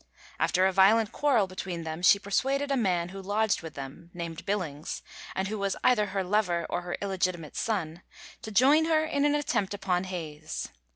[0.39, 4.47] After a violent quarrel between them she persuaded a man who lodged with them, named
[4.47, 5.03] Billings,
[5.35, 8.01] and who was either her lover or her illegitimate son,
[8.41, 10.69] to join her in an attempt upon Hayes.